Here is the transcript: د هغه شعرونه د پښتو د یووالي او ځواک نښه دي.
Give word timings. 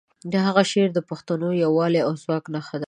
د 0.31 0.33
هغه 0.45 0.61
شعرونه 0.69 0.93
د 0.95 0.99
پښتو 1.09 1.33
د 1.41 1.43
یووالي 1.63 2.01
او 2.07 2.11
ځواک 2.23 2.43
نښه 2.53 2.77
دي. 2.77 2.79